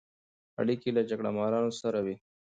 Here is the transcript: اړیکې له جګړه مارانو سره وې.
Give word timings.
اړیکې 0.61 0.89
له 0.97 1.01
جګړه 1.09 1.29
مارانو 1.37 1.71
سره 1.81 1.99
وې. 2.05 2.15